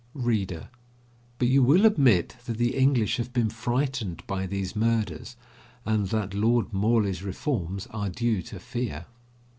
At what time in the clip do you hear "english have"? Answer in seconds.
2.75-3.31